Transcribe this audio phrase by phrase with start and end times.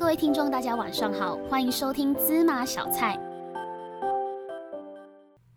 [0.00, 3.20] 各位听众，大家晚上好，欢迎收听芝麻小菜。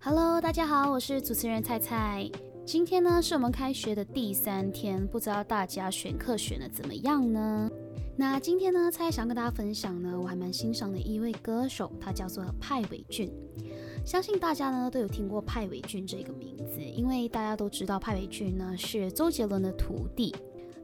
[0.01, 2.29] Hello，大家好，我是主持人菜菜。
[2.66, 7.71] 今天呢是我们开学的第三天，不知道大家选课选的怎么样呢？
[8.18, 13.32] 那今天呢，菜想跟大家分享呢，我还蛮欣赏的一位歌手，他叫做派伟俊。
[14.04, 20.36] 相信大家呢都有听过派伟俊这个名字，因为大家都知道派伟俊呢是周杰伦的徒弟。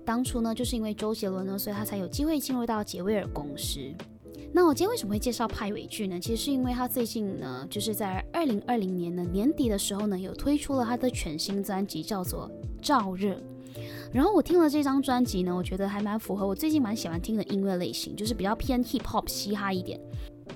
[0.09, 3.79] 当初呢，就是因为周杰伦呢，所以他才有机会进入到杰威尔公司。
[4.51, 6.19] 那我今天为什么会介绍派伟俊呢？
[6.19, 12.49] 其实是因为他最近呢，就是在二零二零年的年底的时候呢，有推出了他的全新专辑，叫做
[12.83, 13.35] 《燥热》。
[14.11, 20.01] 然后我听了这张专辑呢，我觉得还蛮符合我最近蛮喜欢听的音乐类型，就是比较偏 hip hop 嘻哈一点。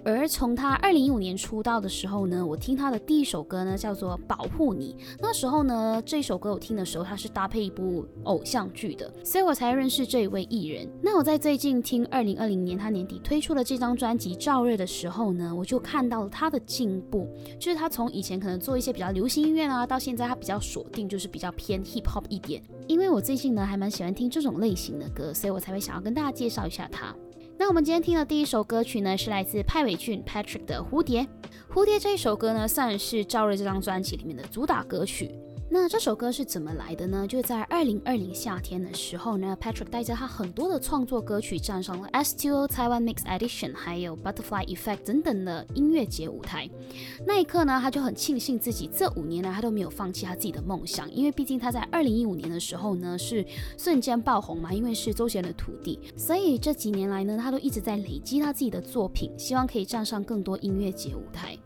[0.04, 4.96] 而从他二零一五年出道的时候呢，我听他的第一首歌呢叫做《保护你》。
[5.20, 10.88] 那时候呢，这首歌我听的时候，他是搭配一部偶像剧的，所以我才认识这一位艺人。
[11.02, 17.28] 那我在最近听二零二零年他年底推出的这张专辑《燥热》的时候呢，我就看到了他的进步，
[17.60, 22.62] 就是他从以前可能做一些比较流行音乐啊，到现在他比较锁定就是比较偏 hip hop 一点。
[22.88, 27.16] 因为我最近呢还蛮喜欢听这种类型的歌，所以我才会想要跟大家介绍一下他。
[27.64, 31.22] 那我们今天听的第一首歌曲呢，是来自派伟俊 Patrick 的《蝴蝶》。
[31.74, 35.32] 《蝴蝶》这一首歌呢，算是赵瑞这张专辑里面的主打歌曲。
[35.76, 37.26] 那这首歌是怎么来的呢？
[37.28, 46.70] 就在二零二零夏天的时候呢，Patrick 带着他很多的创作歌曲站上了 S2O Taiwan Mix Edition，还有 Butterfly Effect 等等的音乐节舞台。
[47.26, 53.44] 那一刻呢，他就很庆幸自己这五年来他都没有放弃他自己的梦想，因为毕竟他在二零一五年的时候呢是
[53.76, 61.58] 瞬间爆红嘛，因为是周杰伦的徒弟，所以这几年来呢，他都一直在累积他自己的作品，希望可以站上更多音乐节舞台。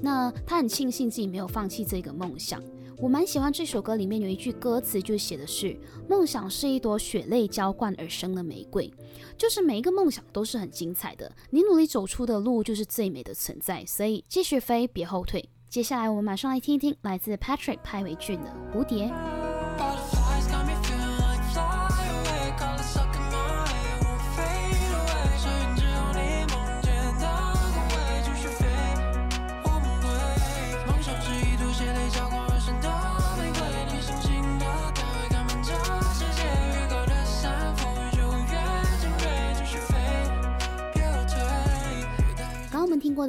[0.00, 2.58] 那他很庆幸自己没有放弃这个梦想。
[3.02, 5.76] 我蛮喜欢这首歌里面有一句歌词，就写的是
[6.08, 8.88] “梦想是一朵血泪浇灌而生的玫瑰”，
[9.36, 15.44] 就是每一个梦想都是很精彩的，你努力走出的路就是最美的存在，所以继续飞，别后退。
[15.68, 19.06] 接下来我们马上来听一听来自 Patrick 派维俊的《蝴蝶》。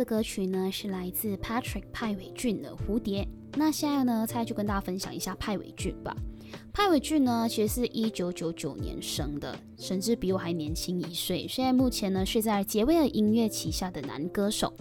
[0.03, 3.23] 歌曲呢，是来自 Patrick 派伟俊的《蝴蝶》。
[3.55, 6.15] 那现在呢，蔡就跟大家分享一下派伟俊吧。
[6.71, 11.47] 派伟俊呢，其实是一九九九年生的，甚至比我还年轻一岁。
[11.47, 14.73] 现在目前呢，是在杰威尔音乐旗下的男歌手。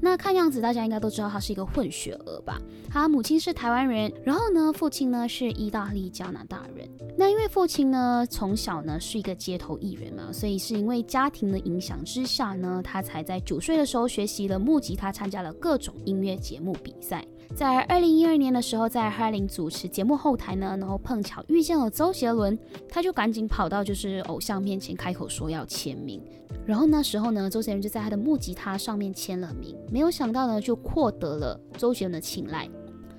[0.00, 2.58] 那看样子大家应该都知道他是一个混血儿吧？
[2.88, 6.88] 他母亲是台湾人，然后呢，父亲呢是意大利加拿大人。
[7.16, 17.22] 那因为父亲呢从小呢是一个街头艺人嘛，所以是因为家庭的影响之下呢，他才在九岁的时候学习了木吉他，参加了各种音乐节目比赛。
[17.54, 26.22] 在二零一二年的时候，在哈林主持节目后台呢，然后碰巧遇见了周杰伦，他就赶紧跑到就是偶像面前开口说要签名。
[26.64, 32.68] 然后那时候呢，周杰伦就在他的木吉他上面签了名，没有想到呢，就获得了周杰伦的青睐。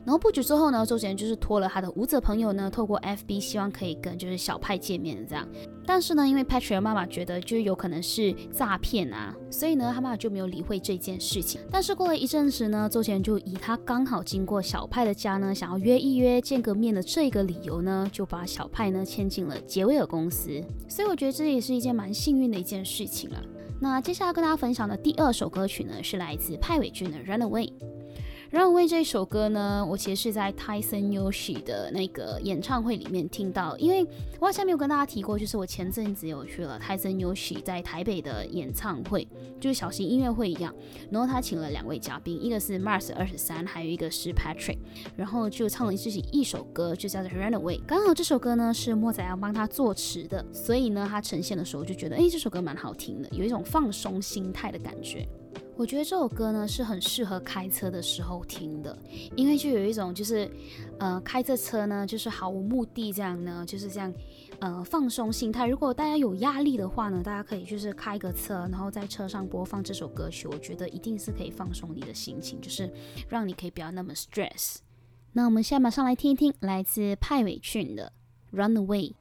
[0.06, 5.48] 然后不久之后呢，周杰伦就是托了他的舞者朋友呢，透过 FB 希望可以跟就是小派见面这样。
[5.84, 11.60] 但是呢，因为 Patrick 的妈妈觉得就是有可能是诈骗啊，所以呢，他妈妈就没有理会这件事情。
[11.72, 20.64] 但是过了一阵子呢，周杰伦就以他刚好经过小派的家呢，想要约一约见个面的这个理由呢，就把小派呢签进了杰威尔公司。
[20.88, 23.44] 所以我觉得这也是一件蛮幸运的一件事情了。
[23.82, 27.68] 那接下来跟大家分享的第二首歌曲呢，是来自派伟俊的《Runaway》。
[28.56, 34.08] 让为这首歌呢，我其实是在 Tyson Yoshi 的那个演唱会里面听到，因为
[34.40, 39.28] 我好像没有跟大家提过，就是我前阵子有去了 Tyson Yoshi 在台北的演唱会，
[39.60, 40.74] 就是小型音乐会一样，
[41.12, 44.78] 然后他请了两位嘉宾，一个是 Mars 二十三，还有一个是 Patrick，
[45.18, 47.82] 然后就唱了自己一首歌，就叫做 Runaway。
[47.86, 55.28] 刚好这首歌呢是莫仔要帮他作词的，所以呢他呈现的时候就觉得，哎，这首歌蛮好听的，有一种放松心态的感觉。
[55.78, 58.98] 我觉得这首歌呢是很适合开车的时候听的，
[59.36, 60.50] 因为就有一种就是，
[61.00, 64.14] 呃，开着车呢就是毫无目的这样呢，就是这样，
[64.60, 65.68] 呃，放松心态。
[65.68, 72.90] 如果大家有压力的话呢，大家可以就是开个车，然后在车上播放这首歌曲，我觉得一定是可以放松你的心情，就是
[73.28, 74.78] 让你可以不要那么 stress。
[75.34, 78.14] 那我们现在马上来听一听来自派伟俊的
[78.58, 79.12] 《Runaway》。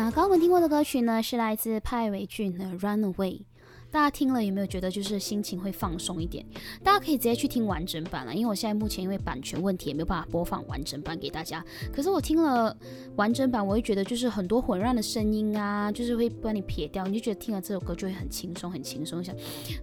[0.00, 3.14] 那刚刚我们听过的歌曲呢，是来自派伟俊的《Runaway》。
[3.90, 6.44] 大家听了有没有觉得就是心情会放松一点？
[6.82, 11.64] 大家可以直接去听完整版了，因为我现在目前因为版权问题也没有办法播放完整版给大家。
[11.92, 12.76] 可是我听了
[13.16, 19.34] 完整版，我会觉得就是很多混乱的声音啊，就是会把你撇掉，你就觉得听了这首歌就会很轻松，很轻松，想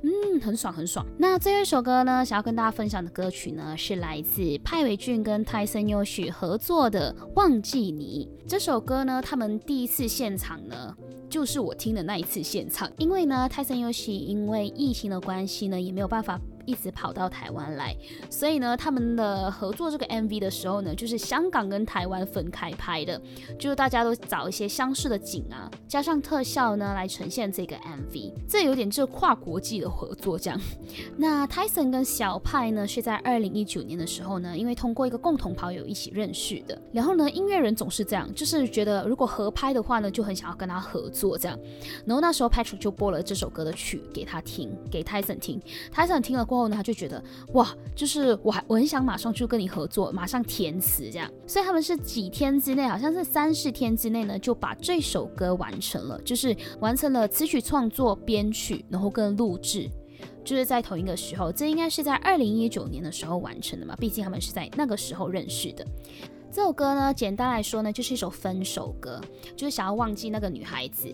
[0.04, 1.06] 嗯很爽很爽。
[1.18, 10.96] 那最后一首歌呢，想要跟大家分享的歌曲呢，是来自派伟俊跟泰森优许合作的《忘记你》这首歌呢，他们第一次现场呢。
[11.30, 16.40] 就是我听的那一次现场，因为呢，泰森优是因为疫情的关系呢，也没有办法。
[16.68, 17.96] 一直跑到台湾来，
[18.30, 23.20] 所以呢，他们的合作这个 MV 的时候呢，就是香港跟台湾分开拍的，
[23.58, 30.60] 就是大家都找一些相似的景啊，加上特效呢来呈现这个 MV，这有点就跨国际的合作这样。
[31.16, 41.58] 那 Tyson 跟小派呢是在二零一九年的时候呢，因为通过一个共同跑友一起认识的，然后呢，音乐人总是这样，就是觉得如果合拍的话呢，就很想要跟他合作这样。
[42.06, 45.62] 然后那时候 Patrick 就播了这首歌的曲给他听，给 Tyson 听
[45.94, 46.57] ，Tyson 听了过。
[46.58, 47.24] 后呢，他就觉得
[47.54, 59.90] 哇，就是我还我很想马上就跟你合作，马上填词这样，所以他们是几天之内，好像是三四天之内呢，就把这首歌完成了，就是完成了词曲创作、编曲，然后跟录制，
[60.44, 65.86] 就是在同一个时候，这应该是在二零一九年的时候完成的嘛，毕竟他们是在那个时候认识的。
[66.50, 69.22] 这首歌呢，简单来说呢，就是一首分手歌，
[69.56, 71.14] 就是想要忘记那个女孩子。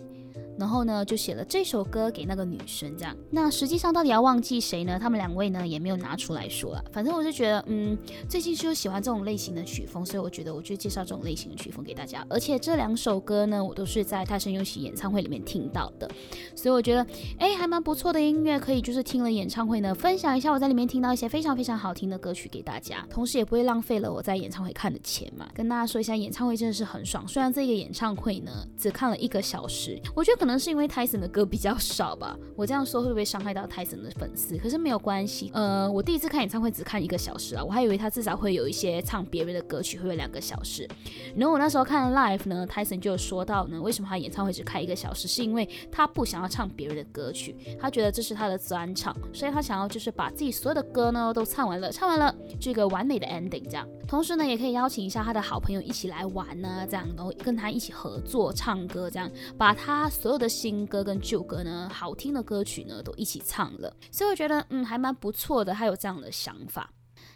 [0.58, 3.16] 然后呢，就写了这首歌给那个女生，这样。
[3.30, 4.98] 那实际上到底要忘记谁呢？
[4.98, 6.84] 他们两位呢也没有拿出来说了。
[6.92, 7.96] 反正我就觉得，嗯，
[8.28, 12.24] 最近是有喜欢这种类型的曲风，所以我觉得我就介绍这种类型的曲风给大家。
[12.30, 16.08] 而且这两首歌呢，我都是在泰森游戏演唱会里面听到的，
[16.54, 17.04] 所以我觉得，
[17.38, 25.48] 哎，还蛮不错的音乐，可以就是听了演唱会呢，分享一下我在里面听到一些非常非常好听的歌曲给大家，同时也不会浪费了我在演唱会看的钱嘛。
[25.52, 27.26] 跟大家说一下，演唱会真的是很爽。
[27.26, 30.43] 虽然这个演唱会呢只看了一个小时，我觉得。
[30.44, 34.58] 可能是因为泰森的歌比较少吧， 我这样说会不会伤害到泰森的粉丝？
[34.58, 40.86] 可是没有关系，呃，我第一次看演唱会只看一个小时啊，我还以为他至少会有一些唱别人的歌曲，会有两个小时。
[41.34, 53.88] 然后我那时候看 live 呢，泰森就说到呢，为什么他演唱会只开一个小时，是因为他不想要唱别人的歌曲，他觉得这是他的专场，所以他想要就是把自己所有的歌呢都唱完了，唱完了这个完美的 ending 这样。
[54.06, 60.33] 同时呢，也可以邀请一下他的好朋友一起来玩呢，这样然后跟他一起合作唱歌，这样把他所有。
[60.38, 66.90] 的新歌跟旧歌呢，好听的歌曲呢，都一起唱了，所以我觉得嗯还蛮不错的，他有这样的想法。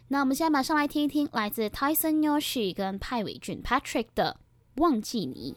[0.08, 4.38] 那我们现在马上来听一听来自 Tyson Yoshi 跟派伟俊 Patrick 的
[4.80, 5.54] 《忘记你》。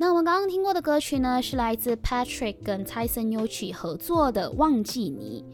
[0.00, 5.44] 那我们刚刚听过的歌曲呢，是来自 Patrick 跟 Tyson y o c h i 合作的《忘记你》。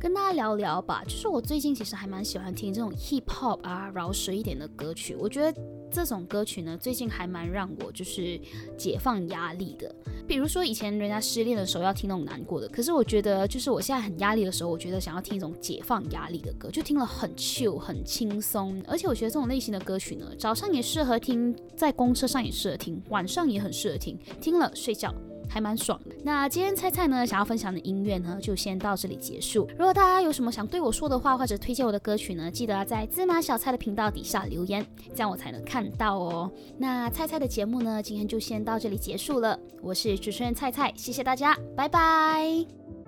[0.00, 5.14] 跟大家聊聊吧，就是我最近其实还蛮喜欢听这种 Hip Hop 啊，饶舌一点的歌曲。
[5.14, 5.60] 我觉得
[5.92, 8.40] 这种歌曲呢，最近还蛮让我就是
[8.76, 9.94] 解放压力的。
[10.26, 18.82] 比如说以前人家失恋的时候要听那种难过的，可是我觉得就是我现在很压力的时候，我觉得想要听一种解放压力的歌，就听了很 chill 很轻松。
[18.88, 25.14] 而且我觉得这种类型的歌曲呢，早上也适合听，在公车上也适合听，晚上也很适合听，听了睡觉。
[25.52, 26.14] 还蛮爽的。
[26.24, 29.68] 那今天菜菜呢，想要分享的音乐呢，就先到这里结束。
[29.78, 36.50] 如果大家有什么想对我说的话，或者推荐我的歌曲呢，记得要在芝麻小菜的频道底下留言，这样我才能看到哦。
[36.78, 39.58] 那菜菜的节目呢，今天就先到这里结束了。
[39.82, 43.01] 我是主持人菜菜，谢谢大家，拜拜。